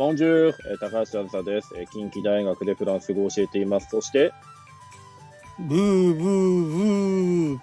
[0.00, 3.88] ボンジュー、高橋あずさです、近畿大学でフランス語を教えています。
[3.90, 4.32] そして、
[5.58, 7.60] ブーブーブー。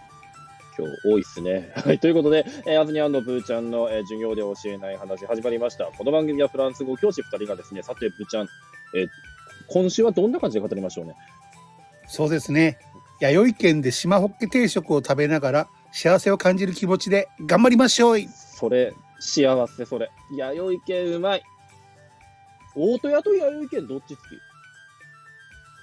[0.77, 1.71] 今日多いっすね。
[1.75, 1.97] はい。
[1.97, 5.85] ということで、えー、あずにゃんのブーちゃんの、えー授業で教えない話始まりました。
[5.85, 8.47] この番組はフランス語教師2人がですね、さて、ブーちゃん、
[8.95, 9.07] えー
[9.69, 11.15] 今週はどんな感じで語りましょうね。
[12.07, 12.77] そうですね。
[13.19, 18.19] 弥生県で島ホッケ定食を食べながら幸せを感じる気持ちで頑張りましょう。
[18.21, 20.11] それ、幸せ、それ。
[20.37, 21.43] 弥生県うまい。
[22.77, 24.25] 大戸屋と弥生県どっち好き？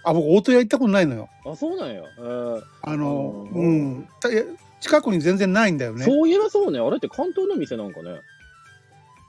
[0.05, 1.29] あ、僕、大戸屋行ったことないのよ。
[1.47, 2.03] あ、そうなんや。
[2.19, 4.09] えーあの、うん。
[4.21, 4.29] た
[4.81, 6.05] 近くに全然ないんだよね。
[6.05, 6.79] そういえばそうね。
[6.79, 8.21] あれって関東の店なんかね。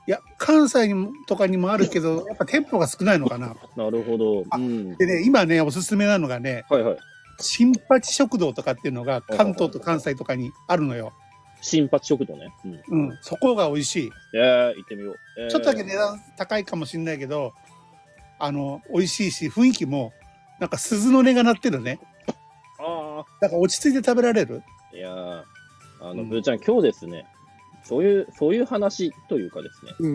[0.08, 3.56] いや、関西にもとかにもあるけど、 やっぱ店舗が少ないのかな。
[3.76, 4.44] なるほど。
[4.50, 4.96] あうん。
[4.98, 6.98] でね、今ね、おすすめなのがね、はいはい。
[7.40, 11.14] 新八食堂とかっていうのが関東と関西とかにあるのよ。
[11.68, 12.54] 新八食堂ね。
[12.64, 12.84] うん。
[12.88, 13.18] うん。
[13.22, 14.12] そこが美味しい。
[14.36, 15.16] えー、行ってみよう。
[15.40, 17.54] えーちょっとだけ値段高いかもしれないけど、
[18.38, 20.14] あの、美味しいし、雰囲気も、
[20.60, 22.00] なんか鈴の音が鳴ってるね。
[22.80, 24.62] あだから落ち着いて食べられる？
[24.94, 25.44] あ、いやー
[26.02, 27.26] あの、うんブーちゃん、今日ですね、
[27.84, 30.08] そういう、そういう話というかですね、う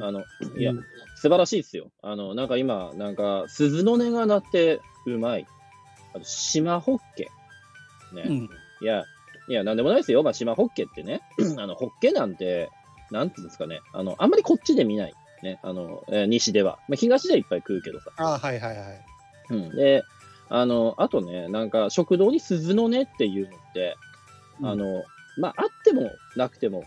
[0.00, 0.24] んあの、
[0.58, 0.72] いや、
[1.14, 1.92] 素晴らしいですよ。
[2.02, 5.46] あの、なんか今、なんか、鈴の音が鳴ってうまい。
[6.14, 7.28] あと、島ホッケ。
[8.12, 8.22] ね。
[8.26, 8.50] うん。
[8.82, 9.04] いや、
[9.48, 10.22] いや、なんでもないですよ。
[10.22, 11.20] まあ、島ホッケってね、
[11.58, 12.70] あの、ホッケなんて、
[13.10, 15.14] なんていうんですかね、あの、あんまりこっちで見ない。
[15.42, 16.78] ね、あの、えー西では。
[16.88, 18.10] まあ、東ではいっぱい食うけどさ。
[18.16, 19.04] ああ、はいはいはい。
[19.50, 19.76] うん。
[19.76, 20.04] で、
[20.48, 23.96] あの、あとね、なんか、食堂に鈴の音っていうのって、
[24.62, 25.04] あの、
[25.38, 26.84] まあ、あってもなくても、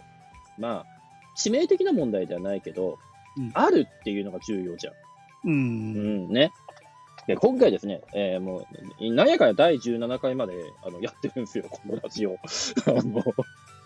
[0.58, 0.86] まあ、
[1.38, 2.98] 致命的な問題ではないけど、
[3.38, 4.94] うんあるっていうのが重要じゃん。
[4.94, 4.98] う。
[5.46, 6.52] うんん、ね。
[7.30, 8.66] で、今回ですね、えーも
[9.00, 12.38] う、なんやかんや第17回まであのやってるんですよ、このラジオ。
[12.88, 13.24] あの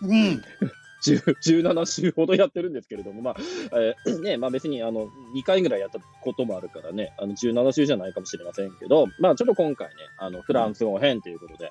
[0.00, 0.42] うん。
[1.04, 3.36] 10 17週ほどやってるんですけれども、まあ、
[3.74, 11.70] えー ね、まあ別にあの2回ぐらいやったこともあるからね、あの17週じゃないかもしれませんけど、まあちょっと今回ね、あのフランス語編ということで、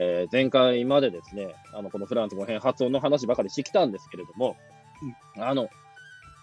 [0.00, 4.56] えー前回までですね、あのこのフランス語編発音の話ばかりしてきたんですけれども、
[5.36, 5.68] あの、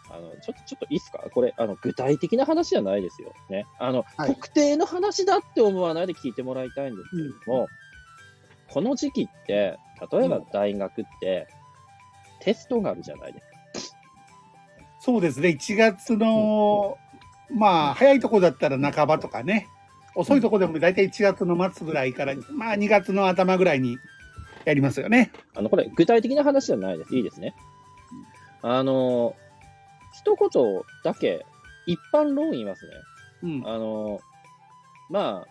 [0.10, 1.20] あのちょっと、ちょっといいですか？
[1.32, 3.34] これ、あの、具体的な話じゃないですよ。
[3.50, 3.66] ね。
[3.80, 7.68] あの、はい特定の話だって思わないで聞いてもらいたいんですけれども、
[8.70, 9.78] この時期って、
[10.12, 11.48] 例えば大学って、
[12.42, 13.58] テストがあるじゃないですか。
[15.00, 15.50] そうですね。
[15.50, 16.98] 1月の、
[17.50, 19.68] まあ、早いとこだったら半ばとかね。
[20.16, 23.98] 遅いとこでも大体1月の末ぐらいから、まあ2月の頭ぐらいに
[24.66, 25.32] やりますよね。
[25.56, 27.16] あの、これ、具体的な話じゃないです。
[27.16, 27.54] いいですね。
[28.64, 29.36] あの、
[30.18, 31.46] 一言だけ、
[31.86, 33.04] 一般論言いますね。
[33.44, 33.64] うん。
[33.68, 34.20] あの、
[35.10, 35.48] まあ、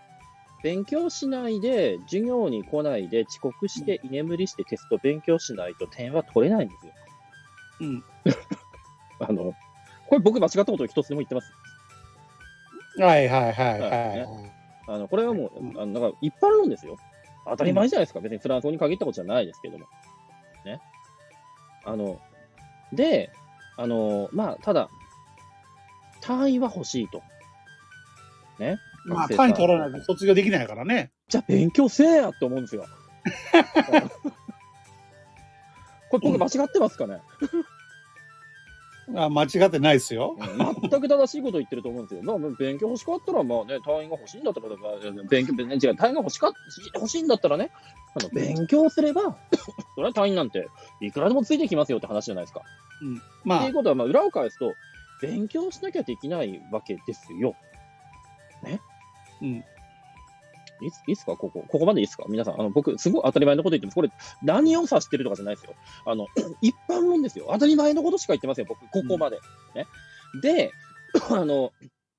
[0.62, 6.92] 勉強しないで、授業に来ないで、遅刻して、居眠りしてテスト勉強しないと点は取れないんですよ。
[7.80, 8.04] うん。
[9.20, 9.54] あの、
[10.06, 11.52] これ僕間違ったこと一つでも言ってます。
[12.98, 14.26] はいはいはいははいい。
[14.88, 16.96] あの、これはもうう、んあの、だから一般論ですよ。
[17.44, 18.20] 当たり前じゃないですか。
[18.20, 19.86] 別にフランス語に限ったことじゃないですけども。
[20.64, 20.80] ね。
[21.84, 22.20] あの、
[22.92, 23.30] で、
[23.76, 24.88] あの、まあ、ただ、
[26.20, 27.22] 単位は欲しいと。
[28.58, 28.78] ね。
[29.06, 31.12] まあ、単位取らないと卒業できないからね。
[31.28, 32.84] じゃあ勉強せえやって思うんですよ。
[36.10, 37.20] これ僕間違ってますかね、
[39.14, 40.36] あ間違ってないですよ。
[40.80, 42.22] 全く正しいこと言ってると思うんですよ。
[42.22, 46.52] まあ、勉強欲しかったら、まあね、単位が欲しいんだったら、まあ勉強、違う、単位が欲しか
[46.94, 47.70] 欲しいんだったらね、
[48.18, 49.36] あの勉強すれば、
[49.94, 50.68] それは単位なんて
[51.00, 52.62] いくらでもついてきますよって話じゃないですか。
[53.44, 54.72] まあっていう、ことは、まあ、裏を返すと、
[55.20, 57.54] 勉強しなきゃできないわけですよ。
[59.42, 59.64] うん。
[60.82, 62.24] いいっすいいっすかここ、ここまでいいっすか？
[62.28, 63.94] 皆さん、あの、僕、すごい当たり前のこと言ってます。
[63.94, 64.10] これ、
[64.42, 65.74] 何を指してるとかじゃないですよ。
[66.04, 66.26] あの、
[66.60, 67.48] 一般論ですよ。
[67.50, 69.38] 当たり前のことしか言ってません、僕、ここまで。
[69.74, 69.86] ね？
[70.42, 70.72] で、
[71.30, 71.72] あの、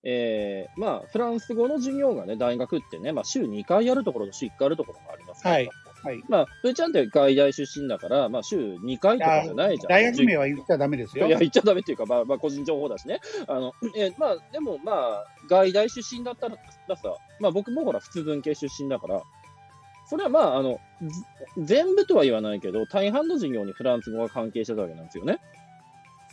[0.03, 5.69] えー、まあ、フランス語の授業がね、大学ってね、まあ、週2回やるところと週1回やるところがありますからはい
[6.03, 6.23] はい。
[6.29, 9.89] まあ、ふーちゃんって外大出身だから、まあ、週2回とかじゃないじゃん。
[9.89, 11.29] 大学名は言っちゃダメですよい。
[11.29, 13.19] や、言っちゃダメっていうか、まあ、まあ、個人情報だしね。
[13.47, 16.55] あの、えまあ、でも、まあ、外大出身だったら
[16.95, 19.21] さ、まあ、僕もほら、普通文系出身だから、
[20.09, 21.23] それはまあ、あの、ず
[21.57, 25.39] 全部とは言わないけど、大半の授業にフランス語が関係してたわけなんですよね。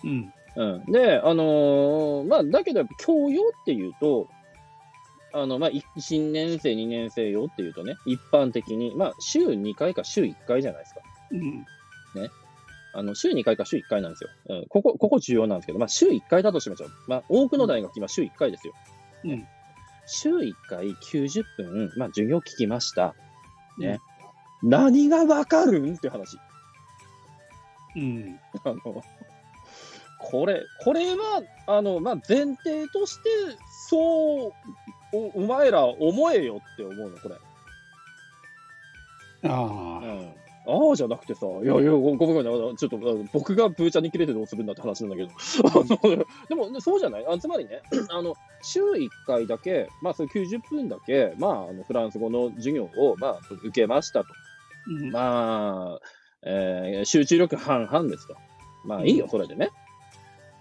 [0.04, 0.32] うん。
[0.56, 0.92] うん。
[0.92, 4.28] で、あのーまあ、だけど、教養っていうと、
[5.34, 11.00] あの、まあ、い新年生、2年生用っていうとね、一般的に、まあ、週2回か週1回じゃないですか。
[11.32, 11.66] うん。
[12.96, 14.30] あの、週2回か週1回なんですよ。
[14.48, 16.90] うん、ここ、ここ重要なんですけど、まあ、週1回だとしましょう。
[17.08, 18.74] まあ、多くの大学今週1回ですよ。
[19.24, 19.46] うん
[20.06, 23.14] 週1回90分、まあ、授業聞きました。
[23.78, 24.00] ね。
[24.62, 26.38] 何がわかるんって話。
[27.96, 28.38] うん。
[28.64, 29.02] あの、
[30.20, 33.30] これ、これは、あの、まあ、前提として、
[33.88, 34.52] そう、
[35.14, 37.36] おお前ら思えよって思うの、これ。
[39.44, 39.56] あうあ。
[40.14, 40.34] ん。
[40.66, 42.98] ああじゃなくてさ、いやいや、ごごめんごめん、ちょっと
[43.34, 45.28] 僕がブーちゃんに切れてどうするんだって話なんだけど、
[46.48, 47.26] でも、ねそうじゃない？
[47.26, 54.28] あつまりね、あの週1回だけ、まあ、その90分だけ、まあ、あのフランス語の授業を、まあ、受けましたと。
[54.88, 56.06] うんまあ、
[56.44, 58.34] えー集中力半々ですと。
[58.86, 59.68] まあいいよ、うんそれでね。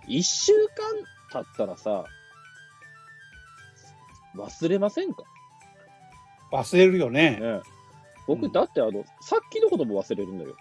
[0.09, 0.51] 一週
[1.31, 2.03] 間経ったらさ、
[4.35, 5.24] 忘れませんか、
[6.51, 7.38] 忘れるよね。
[7.39, 7.62] ね、
[8.27, 10.56] 僕、うんだってあの、さっきのことも忘れるんだよ。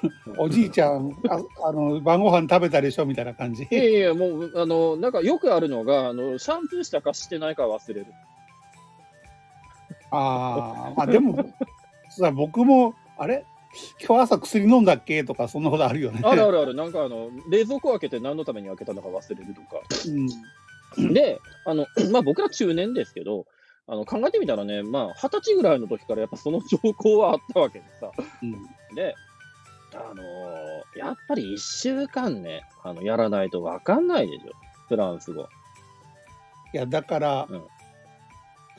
[0.38, 3.64] おじいちゃん、ああの晩ご飯食べたでしょみたいな感じ。
[3.68, 8.06] いやいや、もう、あの、なんかよくあるのが、あの、シャンプーしたかしてないか忘れる。
[10.10, 11.52] ああ、まあでも、
[12.10, 13.44] さ僕も、あれ？
[14.00, 15.24] 今日朝薬飲んだっけ？
[15.24, 16.20] とか、そんなことあるよね。
[16.22, 19.82] あるあるある、なんかあの、冷蔵庫開けて何のために開けたのか忘れるとか。
[20.06, 20.28] うん。
[20.96, 23.46] で、あの、 まあ僕ら中年ですけど、
[23.86, 28.10] あの考えてみたらね、まあ二十歳ぐらいの時からやっぱその兆候はあったわけでさ。
[28.42, 28.52] うん
[28.94, 29.14] で、
[29.94, 34.52] あのーやっぱり一週間ね、あの、やらないとわかんないでしょ。
[34.88, 35.48] フランス語。
[36.72, 37.62] いや、だから、うん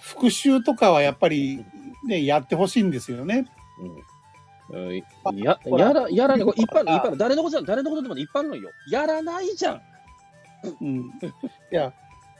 [0.01, 1.65] 復習とかはやっぱり、
[2.05, 3.45] ね、やってほしいんですよね。
[4.71, 4.87] うん。
[4.87, 5.03] うん
[5.37, 8.69] や、やら、やらない、一般の、一般の、誰のことじゃん、誰のことでも一般のよ。
[8.89, 9.81] やらないじゃん。
[10.81, 10.97] うん。
[10.97, 11.93] いや、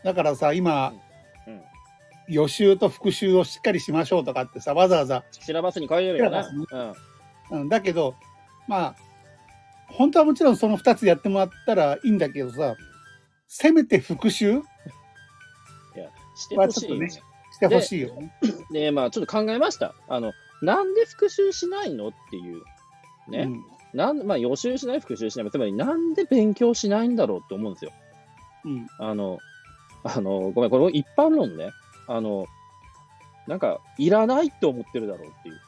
[0.04, 0.94] だからさ、今、
[1.48, 1.62] うん。
[2.28, 6.96] 予習と復習をしっかりしましょうとかってさ、わざわざ、シラバスに書いてるよねシラバ。
[7.52, 7.62] うん。
[7.62, 8.16] うん、だけど、
[8.68, 8.96] まあ、
[9.88, 12.76] 本当はもちろんその2つやってもらったらいいんだけどさ、
[13.48, 14.52] せめて復習？
[14.52, 14.56] い
[15.98, 17.10] や、してほしいね。
[17.10, 17.22] し
[17.60, 18.32] てほしいよね。
[18.72, 19.96] で、まあ、ちょっと考えました。
[20.08, 22.62] あの、なんで復習しないのっていう。
[23.30, 23.40] ね。
[23.44, 25.50] うんなんまあ、予習しない、復習しない。
[25.50, 27.92] つまり、なんで勉強しないんだろうって思うんですよ。
[28.66, 28.88] うん。
[28.98, 29.40] あの、
[30.04, 31.72] あの、ごめん、これ一般論ね。
[32.08, 32.46] あの、
[33.48, 35.60] なんか、いらないって思ってるだろうっていう。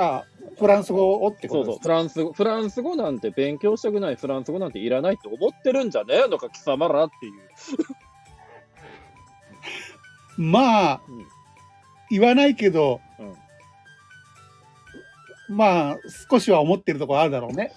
[0.00, 0.24] あ
[0.56, 6.22] フランス語をってこそうそう、フランス語、フランス語なんて勉強したくない、フランス語なんていらないって思ってるんじゃね？
[6.26, 7.32] えのか、貴様らっていう。
[10.40, 11.26] まあ、うん
[12.10, 13.02] 言わないけど、
[15.50, 15.56] うん。
[15.56, 15.98] まあ、
[16.30, 17.72] 少しは思ってるところあるだろうね。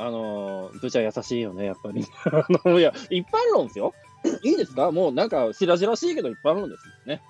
[0.00, 2.04] あのー、ブチャ優しいよね、やっぱり。
[2.24, 3.92] あの、いや、一般論ですよ。
[4.42, 4.90] いいですか？
[4.92, 7.20] もうなんか、しらじらしいけど一般論ですね。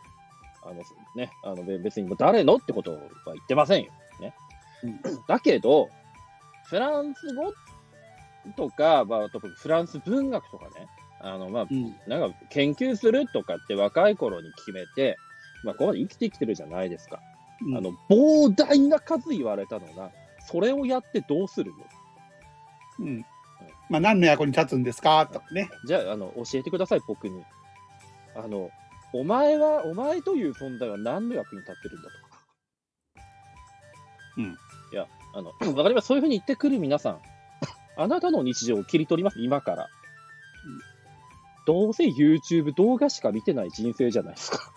[0.63, 0.83] あの、
[1.17, 3.93] ね、あの、べ別に誰のってことは言ってませんよ。
[4.21, 4.35] ね。
[4.85, 5.91] うんだけど、
[6.65, 7.53] フランス語
[8.57, 10.87] とか、まあ、フランス文学とかね、
[11.21, 11.97] あの、まあ、うん。
[12.07, 15.17] なんか研究するとかって若い頃に決めて、
[15.65, 17.21] まあ、ここまで生きてきてるじゃないですか。
[17.67, 20.11] うんあの、膨大な数言われたのが、
[20.47, 21.85] それをやってどうするの？
[23.01, 23.27] うん。
[23.89, 25.27] まあ、何の役に立つんですか？
[25.27, 25.69] とかね。
[25.87, 27.43] じゃあ、あの、教えてください、僕に。
[28.37, 28.71] あの、
[29.13, 32.41] お前は、お前という存在は何の役に立ってるんだとか。
[34.39, 34.45] うん。
[34.45, 36.07] いや、あの、わかります。
[36.07, 37.21] そういうふうに言ってくる皆さん。
[37.97, 39.89] あなたの日常を切り取ります、今から。
[41.67, 44.73] どうせ YouTube 動画しか見てない人生じゃないですか。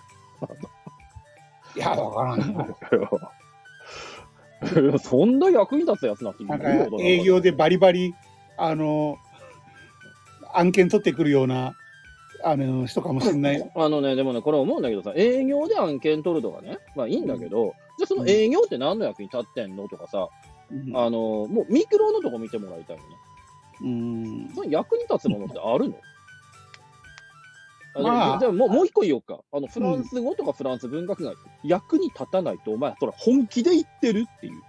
[1.75, 2.65] いや、わからんな。
[4.99, 8.13] そんな役に立つやつなんてなんか営業でバリバリ、
[8.57, 9.17] あの、
[10.53, 11.75] 案件取ってくるような、
[12.43, 13.71] あの、人かもしれない。
[13.75, 20.29] あのね、でもね、これ思うんだけどさ、営業で案件取るとかね、まあいいんだけど、じゃあその営業って何の役に立ってんのとかさ、
[20.71, 23.09] うんあの、もうミクロのとこ見てもらいたいよね。
[23.81, 24.51] うん。
[24.55, 25.95] その役に立つものってあるの？
[27.95, 29.39] まあじゃあもうもう一個言おうか。
[29.51, 31.33] あの、フランス語とかフランス文学が
[31.63, 34.61] 役に立たないと、お前、それ本気で言ってるっていう。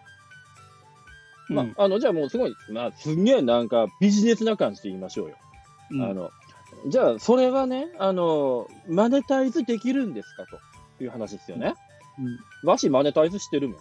[1.49, 5.37] まうんあ、あの、じゃあもうすごい、まあ、すんげえなんかビジネスな感じで言いましょうよ。
[5.93, 6.31] うんあの、
[6.89, 10.45] じゃあ、それはね、あの、マネタイズできるんですか
[10.99, 11.75] という話ですよね。
[12.19, 13.79] うんわし、マネタイズしてるもん。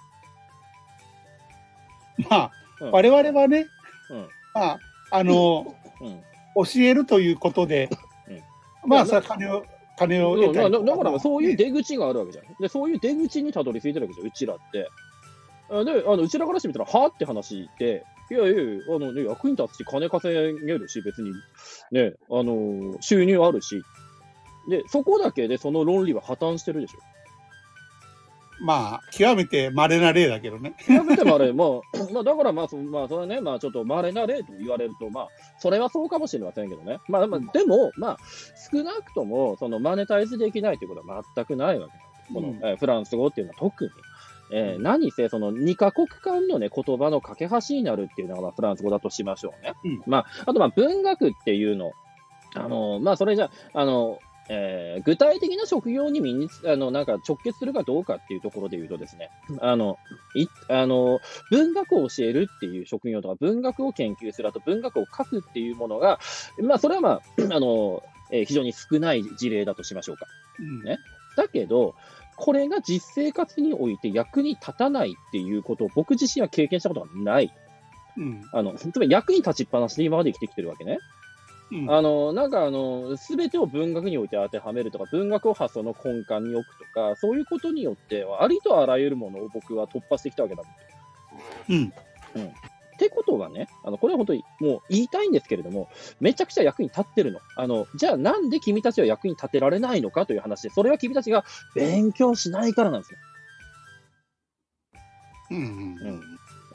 [2.29, 3.67] まあ、うん我々はね、
[4.09, 4.27] うん。
[4.53, 4.79] まあ、
[5.11, 6.21] あの、うん。
[6.55, 7.89] 教えるということで、
[8.85, 9.63] まあ、いやそれは金を、
[9.97, 12.45] 金を得たりとだから、そういうね出口があるわけじゃん。
[12.59, 14.89] で、そういう出口にたどり着いてるわけじゃん、うちらって。
[15.69, 17.07] あで、あのうちらからしてみたら、はあ？
[17.07, 21.31] って話で、いやいやいや、あのね、役に立つし、金稼げるし、別に、
[21.91, 23.81] ね、あの、収入あるし。
[24.69, 26.99] で、そこだけでその論理は破綻してるでしょ。
[28.61, 30.75] まあ、極めて稀な例だけどね。
[30.85, 31.67] 極めてまれ、まあ、
[32.13, 35.27] まあ、だからまあ、そまあ、それはね、まあ、ちょっと稀な例と言われると、まあ、
[35.59, 36.99] それはそうかもしれませんけどね。
[37.07, 38.17] まあ、まあ、でも、まあ、
[38.71, 41.93] 少なくとも、その、マネタイズできないということは全くないわけ。
[42.33, 43.91] この、うんえーフランス語っていうのは特に。
[44.51, 49.73] えー何せ、その2カ国間のね、言葉の架け橋になるっていうのがまあフランス語だとしましょうね。
[49.83, 51.91] うんまあ、あとまあ文学っていうの、
[52.55, 54.19] あの、まあそれじゃ、あの、
[54.49, 59.29] えー具体的な職業に身につあのなんか直結するかどうかっていうところで言うとですね、
[59.61, 59.97] あの、
[60.35, 61.19] いあの
[61.49, 66.19] 文学を教えるっていう職業とか、文学を研究する、あと文学を書くっていうものが、
[66.61, 67.21] まあそれはまあ、
[67.55, 70.27] あの、えー非常に少ない事例だとしましょうか。
[70.59, 70.97] うんね
[71.35, 71.95] だけど、
[72.35, 77.51] これが実生活において役に立たないっていうことを僕自身は経験したことがない。
[78.17, 80.99] うんあの、つまり役に立ちっぱなしで今まで生きてきてるわけね。
[81.73, 90.63] うんあの、なんかあの、すべてを文学において当てはめるとか、文学を発想の根幹に置くとか、そういうことによって、ありとあらゆるものを僕は突破してきたわけだ。
[92.35, 92.51] うん
[92.93, 95.89] ってことはね、あの、これは本当にもう言いたいんですけれども、
[96.19, 97.39] めちゃくちゃ役に立ってるの。
[97.57, 103.19] あの、じゃあなんで君たちは役に立てられないのかという話で、それは君たちが勉強しないからなんですよ。
[105.49, 105.63] うんうん
[106.07, 106.21] うん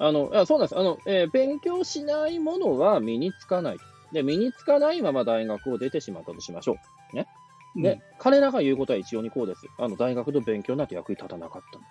[0.00, 0.78] あの、いやそうなんです。
[0.78, 3.78] あの、えー勉強しないものは身につかない。
[4.12, 6.76] で、身につかないまま大学を出てしまったとしましょう。
[7.16, 9.66] うんで、彼らが言うことは一応にこうです。
[9.78, 11.84] あの、大学の勉強なんて役に立たなかったの。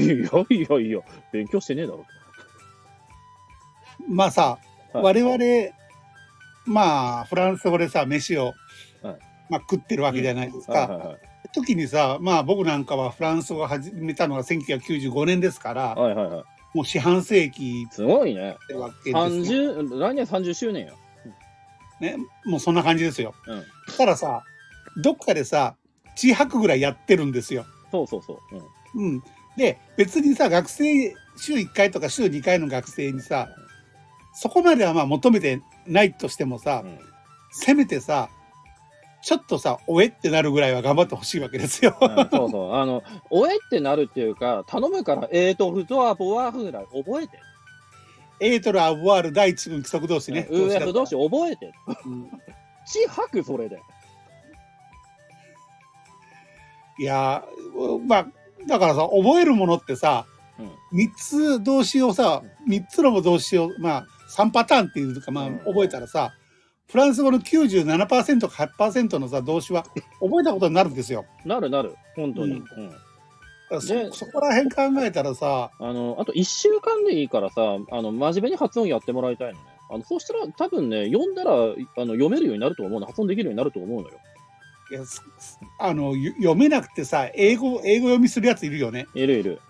[0.00, 0.16] いや
[0.50, 1.00] いやいや、
[1.32, 2.04] 勉強してねえだろ。
[4.08, 4.58] まあさ、
[4.92, 5.72] はい我々、
[6.66, 8.54] まあ、フランス語でさ、飯を、
[9.02, 10.72] はいまあ、食ってるわけじゃないですか。
[10.72, 11.18] はいはい
[11.52, 16.14] 時にさ、まあ僕なんかはフランス語を始めたのが1995年ですから、はい。
[16.14, 16.44] はいはいはい。
[16.74, 18.56] もう四半世紀すごいね。
[18.64, 19.82] ってわけですよ。
[19.82, 20.96] 30、来年30周年よ。
[22.00, 23.34] ね、もうそんな感じですよ。
[23.46, 23.64] うん。
[23.96, 24.44] たださ、
[25.02, 25.76] どっかでさ、
[26.16, 27.64] 地博ぐらいやってるんですよ。
[27.90, 28.96] そうそうそう。
[28.96, 29.12] うん。
[29.12, 29.22] うん。
[29.56, 33.48] で、別にさ、学生、週1回とか週2回の学生にさ、
[34.34, 36.98] そこまではまあ求めてないとしてもさ、うん
[37.50, 38.28] せめてさ、
[39.28, 41.94] ちょっとさ、おえってなるぐらいは頑張ってほしいわけですよ。
[42.00, 42.72] うんそうそう。
[42.72, 47.38] あの、おえってなるっていうか、頼むから、えーと、フトア、ボワーフぐらい覚えて。
[48.40, 50.48] エートル、アブワール、第一軍規則同士ね。
[50.50, 51.70] ウーエフ同士覚えて。
[52.06, 52.30] うん
[52.86, 53.82] 地吐く、それで。
[56.98, 58.26] いやー、まあ、
[58.66, 60.24] だからさ、覚えるものってさ、
[60.58, 60.70] うん。
[60.90, 64.06] 三つ動詞をさ、三つの動詞を、まあ、
[64.38, 66.32] 3パターンっていうか、まあうん、覚えたらさ、
[66.90, 69.84] フランス語の97%か8%のさ、動詞は
[70.20, 71.26] 覚えたことになるんですよ。
[71.44, 72.52] なるなる、本当に。
[72.52, 72.90] ううんん。
[72.90, 73.00] だか
[73.70, 79.64] らでそそこら辺考えたらさ、あの、あと1週間でいいからさ、あの、真面目に発音やってもらいたいのね。
[79.90, 81.74] あの、そうしたら多分ね、読んだら、あの、
[82.14, 83.06] 読めるようになると思うの。
[83.06, 84.14] 発音できるようになると思うのよ。
[84.90, 85.22] いやす
[85.78, 89.06] あのよ読めなくてさ、英語、英語読みするやついるよね。
[89.14, 89.60] いるいる。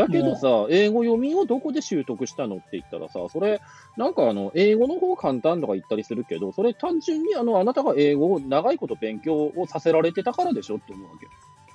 [0.00, 3.60] だけどさ、英語読みをどこで習得したのって言ったらさ、それ、
[3.98, 11.32] なんかあの、英語の方簡単とか言ったりするけど、それ単純にあの、あなたが英語を長いこと勉強をさせられてたからでしょって思うわけよ。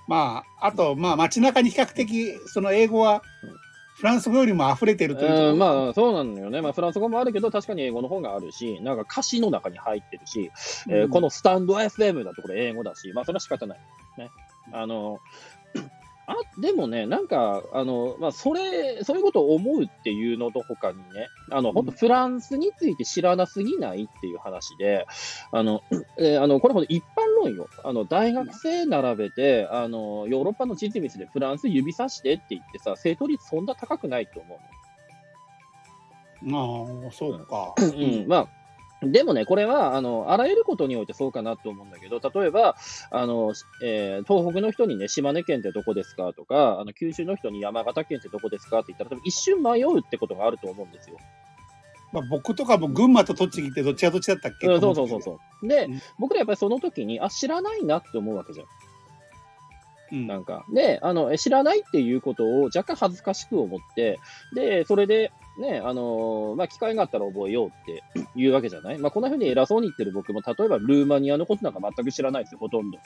[0.07, 3.49] まあ、あと、まあ、街中に比較的、その英語はうん、
[3.95, 6.61] フランス語よりも溢れてるというところうん、まあ、そうなんだよね。
[6.61, 10.51] まあ、フランス語もあるけど、確かに英語の方があるし、なんか歌詞の中に入ってるし、
[10.89, 13.79] えーうんこのスタンド FM だとこれ英語だし、まあ、それは仕方ない。
[14.17, 14.31] ね。
[14.73, 15.19] あの、
[16.27, 25.05] あ、でもね、なんか、あの、まあ、それ、そういうことを思うっていうのと他にね、あの、本当フランスについて知らなすぎないっていう話で、
[25.51, 25.81] あの、
[26.17, 27.69] えーあの、これほど一般論よ。
[27.83, 34.59] あの、大学生並べて、あの、ヨーロッパの地図見せてフランス指さしてって言ってさ、正答率そんな高くないと思う
[36.49, 37.05] の。
[37.05, 37.75] ああ、そうか。
[37.77, 37.83] う
[38.25, 38.47] ん、まあ、
[39.11, 42.75] でもね、これは、あの、あらゆることにおいてそうかなと思うんだけど、例えば、
[43.11, 51.17] あの、えー東北の人にね、島根県ってどこですかとか、あの、九州の人に山形県ってどこですかって言ったら、多分一瞬迷うってことがあると思うんですよ。
[52.11, 55.67] まあ、僕とかも群馬と栃木ってどっちがどっちだったっけ、うん、そうそうそうそう。
[55.67, 58.67] でうん、僕らやっぱりその時に、あ、知らないなって思うわけじゃん。
[60.11, 60.65] うんなんか。
[60.71, 64.19] で、あの、え知らないっていうことを若干恥ずかしく思って、
[64.53, 68.03] で、それで、ね、あのーまあ、機会があったら覚えようって
[68.35, 68.97] 言うわけじゃない？
[68.97, 72.99] まあ、こんな風に偉そうに言ってる僕も、例えばルーマニアのことなんか全く知らないですよ、ほとんど。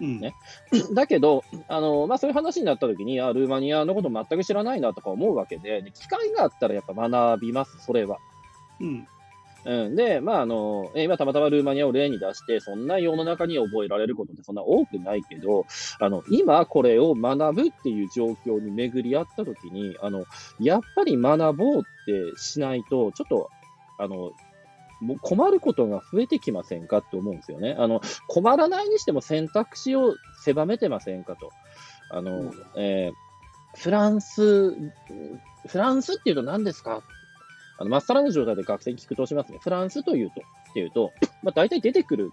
[0.00, 0.34] うんね
[0.94, 8.18] だけど、あのーまあ、そういう話になった時に、あ、ルーマニアのこと全く知らないなとか思うわけで、で機会があったらやっぱ学びます、それは。
[8.80, 9.06] うん
[9.64, 15.66] うん、で、まああの、え今たまたまルーマニアを例に出して、そんな世の中に覚えられることってそんな多くないけど、
[15.98, 20.24] あの、今これを学ぶっていう状況に巡り合ったときに、あの、
[20.58, 23.50] やっぱり学ぼうってしないと、ちょっと、
[23.98, 24.32] あの、
[25.00, 27.74] もう困ることが増えてきませんかって思うんですよね。
[27.78, 31.50] あの、困らないにしても選択肢を狭めてませんかと。
[32.10, 33.30] あの、うんえー
[33.74, 34.98] フランス、フ
[35.74, 37.02] ランスっていうと何ですか
[37.80, 39.58] あの、まっさらな状態で学生に聞くとしますね。
[39.60, 42.30] フランスというと、っていうと、 まあ、大体出てくる、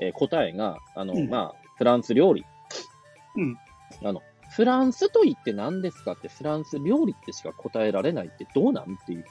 [0.00, 2.44] えー答えが、あの、うんまあ、フランス料理。
[3.36, 3.58] うん
[4.02, 9.24] あの、フランスと言って何ですかって、フランス料理ってしか答えられないってどうなんっていう。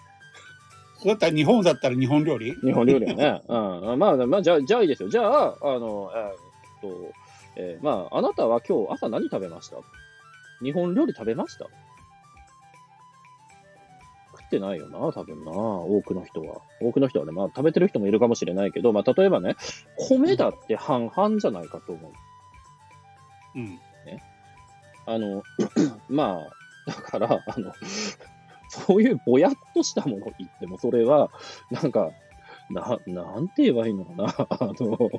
[1.05, 2.53] だったら日本だったら日本料理？
[2.63, 3.41] 日本料理はね。
[3.49, 3.99] うん。
[3.99, 5.09] まあ、まあ、じゃあ、じゃあいいですよ。
[5.09, 6.33] じゃあ、あの、えーっ
[6.81, 7.13] と、
[7.57, 9.77] えーまあ、あなたは今日朝何食べました？
[10.61, 11.65] 日本料理食べました？
[11.65, 11.71] 食
[14.45, 16.61] ってないよな、多分な、多くの人は。
[16.81, 19.55] 多くの人はね、まあ、食べてる人もいるかもしれないけど、まあ、例えばね、
[19.95, 22.09] 米だって半々じゃないかと思
[23.55, 23.59] う。
[23.59, 23.79] うん。
[25.07, 25.43] あの、
[26.09, 26.41] ま
[26.87, 27.73] あ、だから、あの、
[28.69, 31.29] そういうぼやっとしたもの言っても、それは、
[31.71, 32.11] なんか、
[32.69, 34.35] な、なんて言えばいいのかな。
[34.49, 35.09] あの、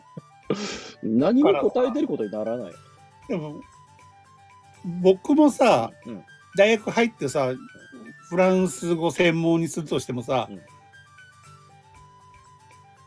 [1.02, 2.72] 何も答えてることにならない。
[3.28, 3.60] でも、
[5.02, 6.24] 僕もさ、うん
[6.56, 7.52] 大学入ってさ、
[8.28, 10.48] フランス語専門にするとしてもさ、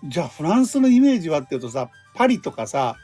[0.05, 2.97] じゃあフランスのイメージはっていうとさ、パリとかさ、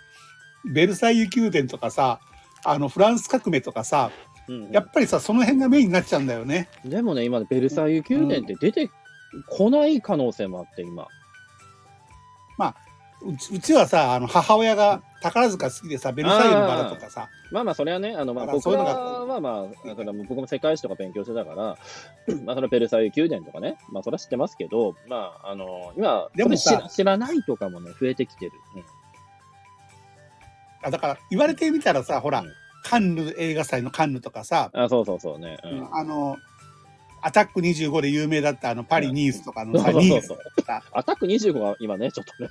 [0.74, 2.20] ベルサイユ宮殿とかさ、
[2.64, 4.12] あのフランス革命とかさ、
[4.48, 6.70] うんやっぱりさ、その辺がメインになっちゃうんだよね。
[6.86, 8.92] でもね、今、ベルサイユ宮殿って出て
[9.50, 11.04] こない可能性もあって、今。
[11.04, 11.06] う
[12.58, 12.85] ち
[13.26, 28.52] うちはさ、あの母親が宝塚好きでさ、ベルサイユのバラとかさ、まあまあ、それはね、あの、まあ、僕は、まあまあ、だから僕も世界史とか勉強してたから、 まあ、そのベルサイユ宮殿とかね、まあ、それは知ってますけど、まあ、あの、今、でも知らないとかもね、増えてきてる。
[28.76, 28.84] うん。
[30.84, 32.52] あだから言われてみたらさ、ほら、うん。
[32.84, 35.58] カンヌ映画祭のカンヌとかさ、あ、そうそうそうね。
[35.64, 35.96] うん。
[35.96, 36.38] あの、
[37.26, 40.32] アタック25で有名だったあのパリ・ニースとかのさ、そうそうニース
[40.92, 42.50] アタック25が今ね、ちょっとね。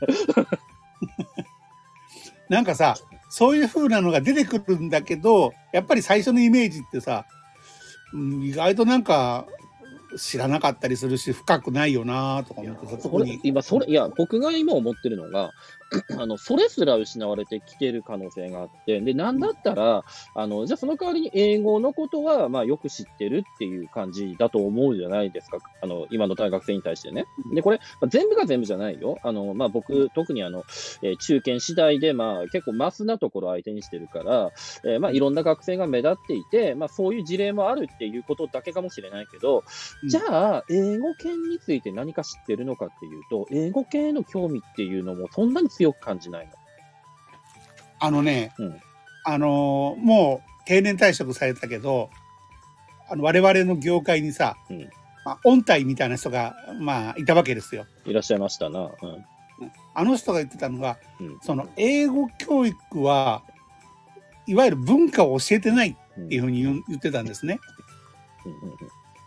[2.51, 2.97] なんかさ、
[3.31, 7.25] そういう風なのが出てくるんだけど、やっぱり最初のイメージってさ、
[8.13, 9.47] うん意外となんか
[10.19, 13.39] 知らなかったりするし、深くないよなとか思ってさ、そこに。
[13.45, 15.53] 今、それ、いや、僕が今思ってるのが、
[16.19, 25.59] あの、それすら失われてきてる可能性があって、で、なんだったら、あの、じゃあその代わりに英語のことは、まあ、よく知ってるっていう感じだと思うじゃないですか。
[25.83, 27.27] あの、今の大学生に対してね。
[27.55, 29.19] で、これ、まあ全部が全部じゃないよ。
[29.23, 30.65] あの、まあ、僕、特にあの、
[31.03, 34.51] えー中堅次第で、まあ、結構マスなところを相手にしてるから、
[34.85, 39.65] えーまあ、いろんな学生が目立っていて、まあ、そういう事例もあるっていうことだけかもしれないけど、
[40.03, 46.53] うんじゃあ、英語圏について何か知ってるのかっていうと、英語系への興味っていうのもそんなに強く感じないの？
[48.01, 48.81] あのね、うん
[49.25, 52.11] あのーもう定年退職されたけど、
[53.11, 54.89] あの我々の業界にさ、うん
[55.25, 57.87] まあ、音体みたいな人が、まあ、いたわけですよ。
[58.07, 58.81] いらっしゃいましたな。
[58.81, 58.91] うん。
[59.95, 63.43] あの人が言ってたのが、うんその英語教育は
[64.47, 67.59] いわゆる文化を教えてないうんっていうふうに言ってたんですね。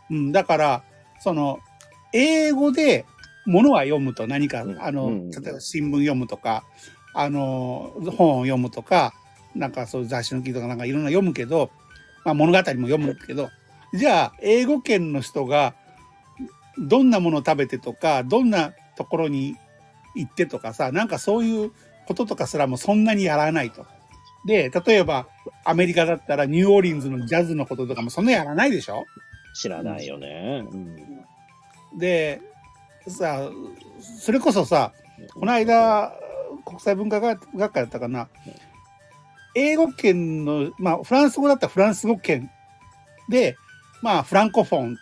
[0.09, 0.83] うんうん、だから
[1.19, 1.59] その
[2.13, 3.05] 英語で
[3.47, 6.63] 物は読むと何か、うんあの、うん例えば新聞読むとか
[7.13, 9.13] あの本を読むとか
[9.55, 11.71] なんかそういう雑誌の記事とかなんかいろんな読むけど、
[12.23, 13.49] まあ、物語も読むけど
[13.93, 15.73] じゃあ英語圏の人が
[16.77, 19.55] どんなものを食べてとかどんなところに
[20.15, 21.71] 行ってとかさなんかそういう
[22.07, 23.85] こととかすらもそんなにやらないと。
[24.45, 25.27] で例えば
[25.65, 29.05] アメリカだったらニューオーリンズのジャズのこととかもそんなやらないでしょ？
[29.55, 30.63] 知らないよね。
[30.71, 30.95] うん。
[31.97, 32.41] で
[33.09, 33.49] さ
[34.19, 34.93] それこそさ
[35.33, 36.13] この間
[36.65, 38.27] 国際文化学学会だったかな
[39.55, 42.49] 英語圏のまあフランス語だったらフランス語圏
[43.29, 43.57] で
[44.01, 44.97] まあフランコフォン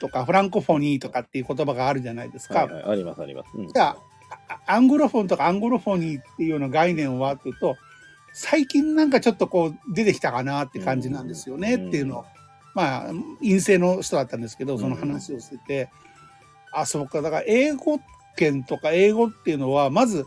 [0.00, 2.64] とかフランコフォニーとかっていう言葉があるじゃないですか。
[2.64, 3.50] はいはい、ありますあります。
[3.54, 3.96] うんじゃあ
[4.48, 7.76] あアングロフォンとかアングロフォニーっていうような概念はっていうと
[8.32, 12.24] 最近なんかちょっとこう出てきたかなって感じなんですよねっていうのを、
[12.74, 15.90] まあ陰性の人だったんですけどその話をしてて、
[16.72, 18.00] あそうかだから英語
[18.36, 20.24] 圏とか英語っていうのはまず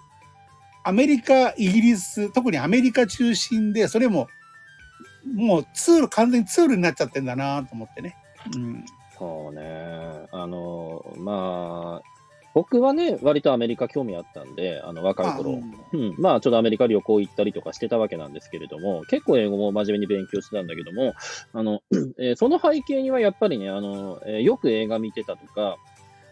[0.84, 4.28] アメリカイギリス特にアメリカ中心でそれも
[5.34, 8.16] もうツール完全にツールになっちゃってんだなと思ってね。
[8.56, 8.86] うん
[9.18, 10.28] そうね。
[10.32, 12.08] あの、まあ、
[12.54, 15.62] 僕はね、割とアメリカ興味あったんで、あの、若い頃。
[15.94, 21.14] うん、まあ、ちょっとアメリカ旅行行ったりとかしてたわけなんですけれども、結構英語も真面目に勉強してたんだけども、
[21.54, 21.82] あの、
[22.20, 25.78] えーその背景にはやっぱりね、あの、えーよく映画見てたとか、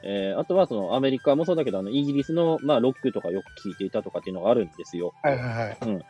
[0.03, 5.13] えーあとはそのアメリカもそうだけど、あの、イギリスの、まあ、ロックとかよく聞いていたとかっていうのがあるんですよ。
[5.21, 6.05] はいはいはい。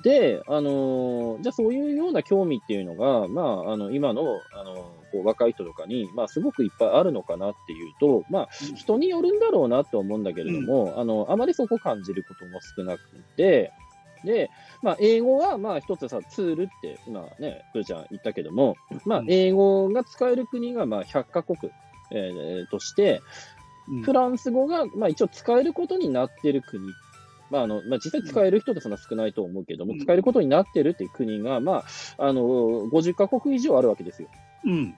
[0.00, 4.74] で、あのーじゃあそういうような興味っていうのが、まあ、あの、今の、あの
[5.12, 13.00] こう若い人とかに、まあ、すごくいっぱいあるのかなっていうと、まあ、人によるんだろうなと思うんだけれども、あの、あまりそこ感じることも少なく
[13.36, 13.72] て、
[14.24, 14.50] で、
[14.82, 21.58] まあ、英語は、まあ、一つさ、ツールって、今ね、プーちゃん言ったけども、まあう、ん英語が使える国が、まあ、100カ国、
[22.18, 23.20] えーとして、
[23.88, 26.88] うんフランス語が、まあ、一応使えることになっている国、
[27.50, 31.84] まああのまあ、実際使える人ってそんな少ないと思うけども、うん使えることになってるっていう国が、ま
[32.16, 34.28] あ、あの50カ国以上あるわけですよ。
[34.64, 34.94] うん。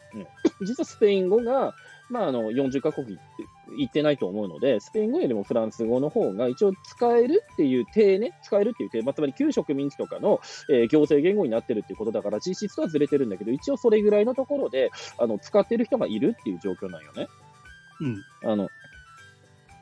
[0.62, 1.74] 実はスペイン語が、
[2.08, 3.18] まあ、あの40カ国
[3.76, 17.28] 言ってないと思うので、スペイン語よりもフランス語の方が一応使えるっていう体ね、使えるっていう体、まあ、つまり旧植民地とかの、えー行政言語になってるっていうことだから、実質とはずれてるんだけど、一応それぐらいのところであの使ってる人がいるっていう状況なんよね。
[18.00, 18.24] うん。
[18.50, 18.68] あの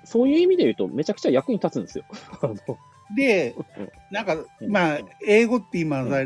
[0.04, 2.04] そういう意味で言うと、めちゃくちゃ役に立つんですよ。
[2.42, 2.54] あの
[3.16, 6.24] でうん、なんか、うんまあ、英語って今さ、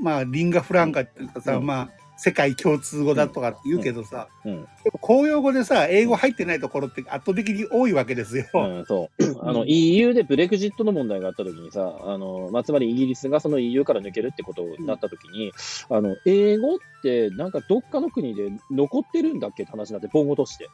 [0.00, 4.68] まあ、リンガフランカっていうかさ、うんまあ、世界共通語だとかって言うけどさ、うん
[5.00, 8.46] 公用語でさ、英語入ってないところって圧倒的に多いわけですよ。
[8.54, 9.40] うん、そう。
[9.42, 15.52] あの、うん EU でブレグジットの問題があったときにさ、あの、まあ、つまりイギリスがその EU から抜けるってことになったときに、
[15.90, 20.68] あの、英語ってなんかどっかの国で残ってるんだっけって話になって、母語として。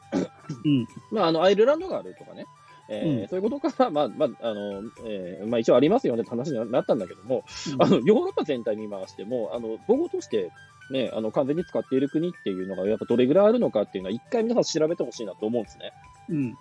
[0.65, 0.87] うん。
[1.11, 2.47] まあ、あの、アイルランドがあるとかね。
[2.89, 10.51] えーうんそういうことから、まあ、まあ、あの、えーまあ一応ありますよねって話になったんだけども、うんあの、ヨーロッパ全体見回しても、あの、母語として、
[10.93, 15.93] ね、あの、完全に使っている国っていうのが、やっぱどれぐらいあるのかっていうのは、一回皆さん調べてほしいなと思うんですね。
[16.29, 16.57] うん。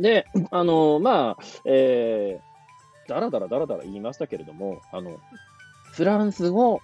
[0.00, 5.18] で、あの、まあ、えー、だらだらだらだら言いましたけれども、あの、
[5.92, 6.80] フランス語、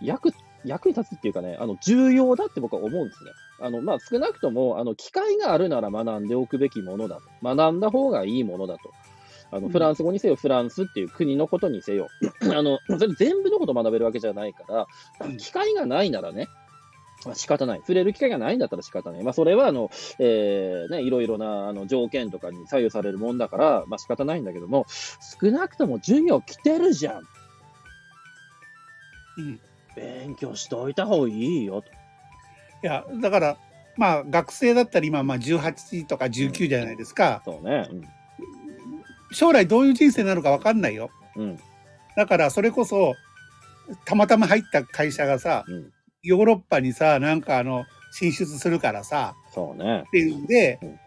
[0.00, 0.32] 役、
[0.64, 3.30] 役に立つっていうかね、あの、重要だって僕は思うんですね。
[3.60, 7.54] あの、まあ、少なくとも、あの、機会があるなら学んでおくべきものだと。
[7.54, 8.90] 学んだ方がいいものだと。
[9.54, 12.08] あの、うんフランス語にせよ、フランスっていう国のことにせよ。
[12.42, 14.86] あの、それ全部のことを学べるわけじゃないから、
[15.26, 16.48] うん機会がないならね、
[17.24, 17.78] まあ仕方ない。
[17.78, 19.22] 触れる機会がないんだったら仕方ない。
[19.22, 24.86] まあ、それは、あの、えーね、いろいろなあの条件とかに左右されるもんだから、まあ仕方ないんだけども、
[25.40, 27.22] 少なくとも授業来てるじゃん。
[29.38, 29.60] うん。
[29.96, 31.88] 勉強しといた方がいいよと。
[32.82, 33.56] いや、だから、
[33.96, 37.42] まあ、学生だったら今、まあ、18とか19じゃないですか。
[37.44, 37.88] そうね。
[39.34, 41.10] 将来どういう人生になるか分かんないよ。
[41.36, 41.42] うん。
[41.42, 41.58] うん。
[42.16, 43.14] だから、それこそ、
[44.06, 45.92] たまたま入った会社がさ、うん。
[46.22, 50.10] ヨーロッパにさ、なんかあの、進出するからさ、そうねっ。
[50.10, 50.98] ていうんでうん、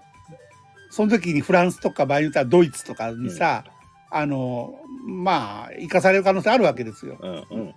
[0.92, 3.64] その時にフランスとか場合によってはドイツとかにさ、
[4.12, 7.18] あの、まあ、生かされる可能性あるわけですよ。
[7.20, 7.76] うんうん。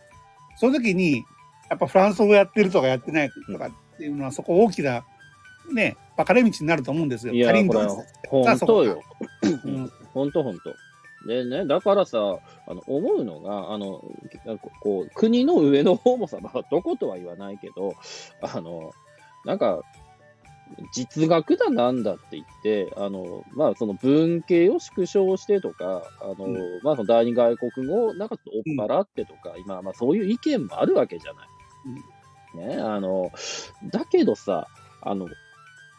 [0.56, 1.24] その時に、
[1.70, 5.04] やっぱフランス語やってるとかやってないとかっていうのは、そこ大きな、
[5.72, 7.32] ね、分かれ道になると思うんですよ。
[7.32, 7.62] いや、これ
[8.28, 9.02] 本当よ。
[9.64, 10.74] うん本当本当。
[11.26, 12.18] でね、だからさ、
[12.66, 14.02] あの思うのが、あの
[14.60, 17.94] ここう国の上の方もさ、まあ、どことは言わないけど、
[18.40, 18.92] あの
[19.44, 19.82] なんか、
[20.92, 31.48] 実学だなんだって言って、あのまあ、その文系を縮小してとか、あのうんまあ、その第二外国語をなんか追っ払ってとか、今、まあ、そういう意見もあるわけじゃない。
[32.54, 33.30] ね、あの
[33.92, 34.66] だけどさ
[35.02, 35.28] あの、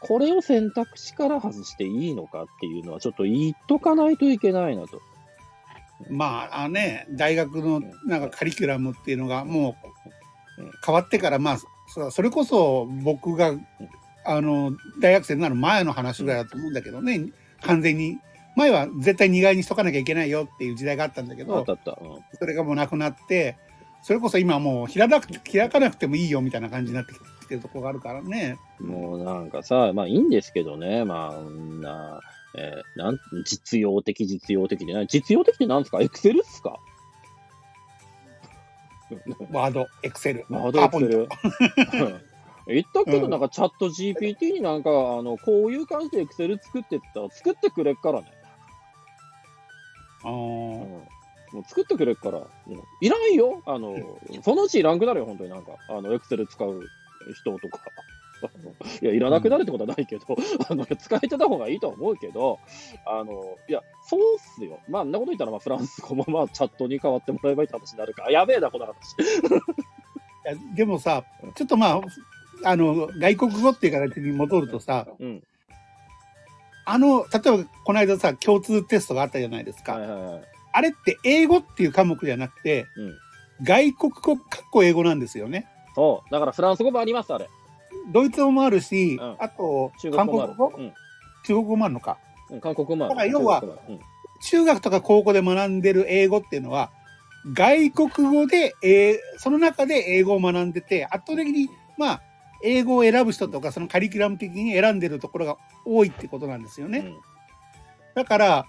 [0.01, 5.01] これを選択肢から外していいのかっていうのは、ちょっと言っとかないといけないなと。
[6.09, 9.75] まあ、あのね、大学のなんかカリキュラムっていうのがも
[10.57, 13.53] ううん変わってから、まあ、そそれこそ僕が、
[14.25, 17.27] あの、大学生になる前の話ぐらいだと思うんだけどね、
[17.61, 18.17] 完全に。
[18.57, 21.65] 前は絶対2外にしとかなきゃいけないよっていう時代があったんだけど
[22.37, 23.57] それがもうなくなって、
[24.03, 28.57] それこそ今もう開かなくて開かなくてもいいよみたいな感じになってきてるところがあるからね。
[28.79, 32.19] もうなんかさ、まあいいんですけどね、まあ、んな、
[32.55, 34.93] えーなん実用的、実用的で。
[34.93, 35.07] ない。
[35.07, 36.01] 実用的ってなんですか？
[36.01, 36.79] エクセルっすか？
[39.51, 41.27] ワード、エクセル、ワードエクセル。
[42.67, 43.31] 言ったけど、うん。
[43.31, 48.31] なんかチャット GPT になんか、あの、こういう感じでエクセル作ってったら作ってくれっからね。
[50.21, 51.57] ポイントうん。
[51.57, 53.61] もう作ってくれっから、もういらんよ。
[53.65, 53.95] あの、
[54.43, 55.71] そのうちいらんくなるよ、本当になんか。
[55.89, 56.81] あの、エクセル使う
[57.33, 57.79] 人とか。
[59.01, 60.25] いや、いらなくなるってことはないけど、
[60.69, 62.59] あの、使えてた方がいいとは思うけど、
[63.05, 64.79] あの、いや、そうっすよ。
[64.89, 68.95] まあ、んなこと言ったら、まあ、フランス語もまあ、チャットに変わってもらえばいいって話になるから、やべえな、この話。
[70.43, 71.23] いやでもさ、
[71.55, 72.01] ちょっとまあ、
[72.63, 75.43] あの、外国語っていう形に戻るとさ、うん。
[76.85, 79.93] あの、例えばこの間さ、共通テストがあったじゃないですか。
[79.93, 80.43] はいはいはい。
[80.73, 83.17] あれって英語っていう科目じゃなくて、うん。
[83.63, 85.67] 外国語かっこ英語なんですよね。
[85.95, 86.31] そう。
[86.31, 87.49] だから、フランス語もあります、あれ。
[88.11, 90.27] ドイツ語もあるし、うんあと、韓。
[90.27, 90.73] 国語？
[90.77, 90.93] うん
[91.43, 92.17] 中国語もあるのか。
[92.49, 92.61] うん。
[92.61, 93.15] 韓国語もある。
[93.15, 93.63] だから要は
[94.43, 96.91] 中学とか高校で学んでる英語っていうのは、
[97.53, 102.21] 外国語で、えーその中で英語を学んでて、圧倒的に、まあ、
[102.63, 106.99] 英語を選ぶ人とか、そのカリキュラム的に選んでるところが多いってことなんですよね。
[106.99, 107.17] うん。
[108.13, 108.65] だから、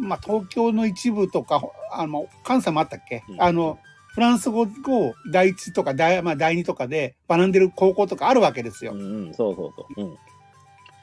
[0.00, 3.78] まあ、東京の一部とか、あの、関西もあったっけ、うんあの、
[4.14, 8.92] フランス語を第一とか第,、まあ、第二とかで学んでる高校とかあるわけですよ。
[8.92, 10.02] うんうん、そうそうそう。
[10.02, 10.16] うん。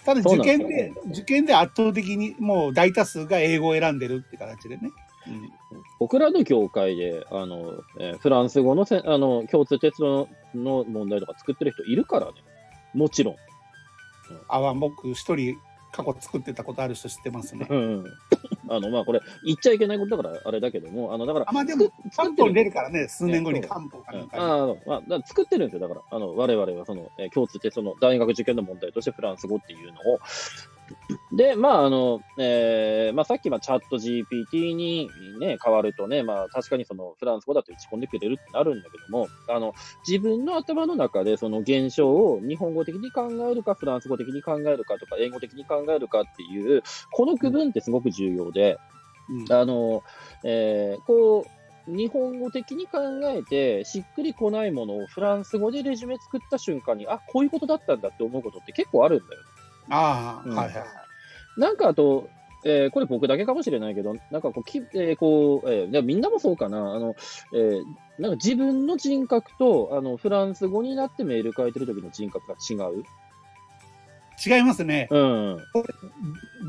[0.06, 4.92] ただ受験で、受験で圧倒的にもう大多数が英語を選んでるって形でね。
[5.28, 5.52] うん
[6.00, 12.34] 僕らの業界で、あの、えーフランス語のせあの共通テストの問題とか作ってる人いるからね。
[12.94, 13.36] もちろん。
[14.48, 15.58] あわ、僕一人
[15.92, 17.68] 過去作ってたことある人知ってますね。
[17.70, 18.06] うん。
[18.70, 24.44] あの、まあ、これ、言っちゃいけないことだから、あれだけども、あの、だから、あ、まあでも、関東に出るからね、数年後にね関東かうん、なんかに。
[24.44, 25.88] あの、まあ、作ってるんですよ。
[25.88, 30.20] だから、あの、我々はその、えー共通テストの大学受験の問題としてフランス語っていうのを、
[31.32, 39.74] で、まあ、あの、えーまあ、さっき、まあ、チャット GPT にね、変わるとね、まあ、確かにその、フランス語だと打ち込んでくれるってなるんだけども、あの、
[40.08, 48.78] 自分の頭の中でその現象を日本語的に考えるか、フランス語的に考えるかとか、英語的に考えるかっていう、この区分ってすごく重要で、
[49.30, 50.04] うんあの、
[50.44, 59.42] えーこう、日本語的に考えて、しっくりこないものをフランス語でレジュメ作った瞬間に、あ、こういうことだったんだって思うことって結構あるんだよ。
[59.90, 60.86] ああ、うんはいはいはい。
[61.60, 62.30] なんかあと、
[62.66, 67.16] えーこれ僕だけかもしれないけど、なんかこう、きえーこう、えーみんなもそうかな、あの、
[67.54, 67.84] えー
[68.22, 73.04] なんか自分の人格と、あの、フランス語になってメール書いてる時の人格が違う？
[74.46, 75.08] 違いますね。
[75.12, 75.58] うん。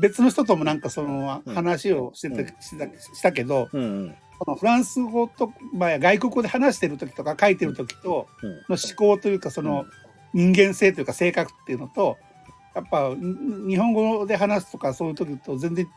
[0.01, 4.15] 別の人ともなんかそのうん話をしてた,、したしたけど、うん。
[4.39, 8.49] このフランス語と、まあ、外国語で話してる時とか書いてる時とうん。
[8.51, 9.85] の思考というかその
[10.33, 12.17] 人間性というか性格っていうのと
[12.73, 15.87] やっぱん日本語で話すとかそういう時と全然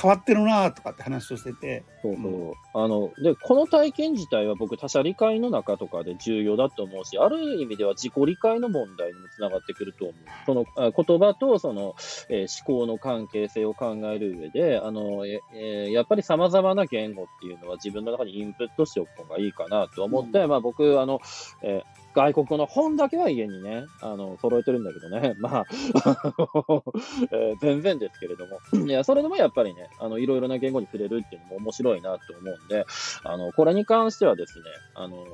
[0.00, 2.52] 変わってるなとかって話をしてて、そうそう。
[2.72, 10.16] あの、で、この体験自体は僕、他者理解の中とかで重要だと思うし、ある意味では自己理解の問題にもつながってくると思う。
[10.46, 11.96] そのあ言葉とその、
[12.28, 21.20] えー思考の関係性を考える上で、あの、ええーやっぱり様々な言語っていうのは自分の中にインプットしておく方がいいかなと思って、まあ僕、あの、
[21.62, 25.34] えー外国の本だけは家にね、あの、揃えてるんだけどね。
[25.38, 25.64] まあ、
[27.30, 28.58] えー全然ですけれども。
[28.86, 32.84] いや、それでもやっぱりね、あの、いろいろな言語に触れるっていうのも面白いなと思うんで、
[33.22, 34.64] あの、これに関してはですね、
[34.96, 35.24] あの、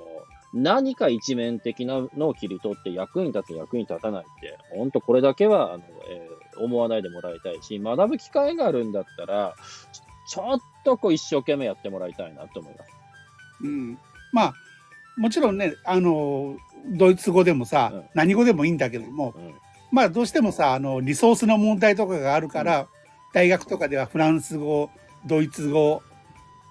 [0.53, 9.57] 何か一面的なのを切り取って役に立つ役に立たないって、本当これだけは、あの、えー思わないでもらいたいし、学ぶ機会があるんだったら、
[10.29, 12.90] ちょっとこう一生懸命やってもらいたいなと思います。
[13.62, 13.99] うん、
[14.33, 14.55] まあ
[15.16, 18.05] もちろんねあのドイツ語でもさ、うん。
[18.14, 19.55] 何語でもいいんだけどもうん。
[19.90, 22.88] まあどうしてもさあのリソースの問題とかがあるから、
[23.33, 24.90] 大学とかではフランス語
[25.27, 26.03] ドイツ語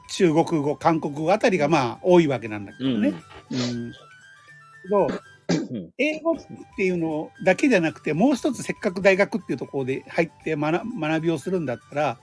[0.10, 3.14] 中国語韓国語あたりがまあ多いわけなんだけどね。
[3.52, 3.92] うん。
[4.84, 5.08] けど
[5.72, 5.90] うん。
[5.98, 6.36] 英語っ
[6.76, 12.18] ていうのだけじゃなくてもう一つせっかく大学っていうところで入って学学びをするんだったら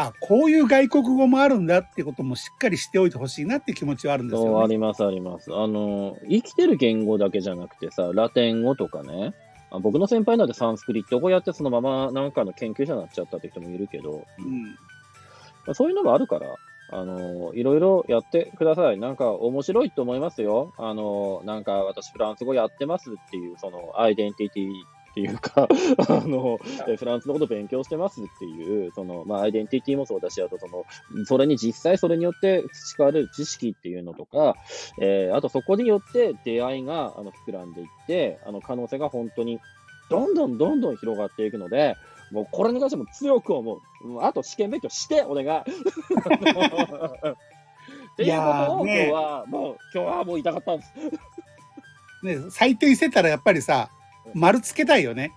[0.00, 4.64] あこういう外国語もあるんだってこともしっかりしておいてほしいなって気持ちはあるんですよね。
[4.64, 5.52] あります、あります。
[5.52, 9.34] あの、生きてる言語だけじゃなくてさ、ラテン語とかね、
[9.72, 16.54] あ僕の先輩なんてサンスクリット語やってそのままなんかの研究者になっちゃったって人もいるけど、うんまあそういうのもあるから、
[16.90, 18.98] あの、いろいろやってください。
[18.98, 20.72] なんか面白いと思いますよ。
[20.78, 24.70] あの、なんか私フランス語やってますっていう、そのアイデンティティ
[25.18, 25.68] っていうか、
[26.08, 30.84] あの、えフランスのこと勉強してますっていう、その、まあ、アイデンティティもそうだし、あとその、
[31.24, 34.54] それに実際それによって培われる知識っていうのとか、
[35.00, 39.60] えーあとそこによって出会いがあの膨らんでいって、あの可能性が本当に
[40.10, 41.96] どんどんどんどん広がっていくので、
[42.30, 43.80] もうこれに関しても強く思う。
[44.20, 45.58] あと試験勉強して、お願い。
[45.60, 45.62] っ
[48.16, 50.92] ていうことを今日は、もう、今日はもう言いたかったんです。
[52.22, 53.90] ね、採点してたらやっぱりさ
[54.34, 55.32] 丸つけたいよね。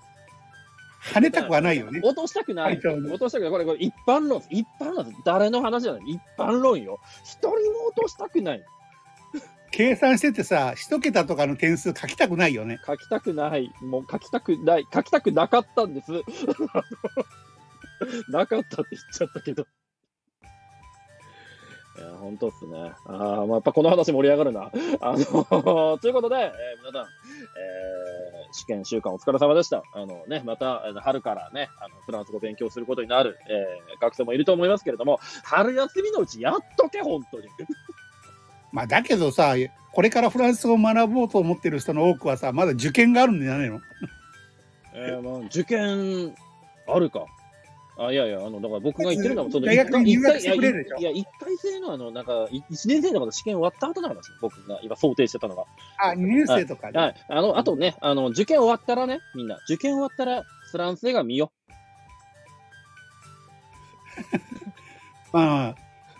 [1.04, 2.00] 跳ねたくはないよね。
[2.04, 2.78] 落としたくない。
[2.78, 3.52] 落としたくない。
[3.52, 4.42] これ、これ一般論。
[4.52, 5.12] 一般論。
[5.26, 6.02] 誰の話じゃない？
[6.06, 7.00] 一般論よ。
[7.24, 7.56] 一人も
[7.88, 8.64] 落としたくない。
[9.72, 12.78] 計算しててさ一桁とかの点数書きたくないよね。
[12.86, 13.72] 書きたくない。
[13.82, 14.86] もう書きたくない。
[14.94, 16.12] 書きたくなかったんです。
[18.30, 19.66] なかったって言っちゃったけど。
[22.02, 22.92] いや、本当っすね。
[23.06, 24.72] ああ、まあ、やっぱこの話盛り上がるな。
[25.02, 26.52] あの、ということで、えー
[26.86, 29.82] 皆さん、えー試験週間お疲れ様でした。
[29.94, 37.48] あのね、また、春からね、あの、フランス語勉強することになる、えー学生もいると思いますけれども、春休みのうちやっとけ、本当に。
[38.74, 39.56] まあだけどさ
[39.92, 43.82] これからフランス語を学ぼうと思ってる人の多くはさまだ受験があるんじゃないの？
[44.96, 46.34] えーまあ、受験、
[46.88, 47.26] あるか。
[47.98, 55.66] あ、いやいや、あの、だから僕が言ってるのは、その、大学に入学してくれるるでしょいや、一回生のあの、なんか、い一年生のまだ試験終わった後の話、僕が今想定してたのが。
[55.98, 57.16] あ2年生とかね、はい。
[57.28, 61.52] あの、あとね、あの、受験終わったらね、みんな、受験終わったら、フランス映画見よ
[65.34, 65.76] まあ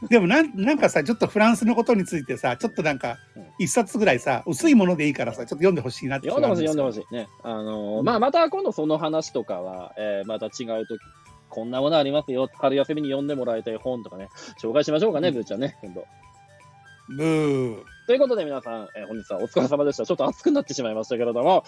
[0.10, 7.14] でもなんなんかさちょっとフランスのことについてさちょっとなんかうん一冊ぐらいさ薄いものでいいからさちょっと読んでほしいなって読んでほしい、読んでほいしい。
[7.14, 7.28] ね。
[7.44, 11.02] あのーまあ、また今度その話とかは、えーまた違うとき、
[11.52, 12.50] こんなものありますよ。
[12.54, 14.30] 春休みに読んでもらいたい本とかね、
[14.62, 16.06] 紹介しましょうかね、うんブーちゃんね、今度。
[17.16, 20.06] ブーということで皆さん、えー本日はお疲れ様でした。
[20.06, 21.64] ちょっと熱くなってしまいましたけれども、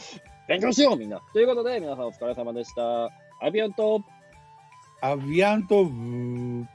[0.48, 1.22] 勉強しようみんな。
[1.34, 3.10] ということで皆さんお疲れ様でした。
[3.46, 4.02] アビアント
[5.02, 6.65] アビアントブー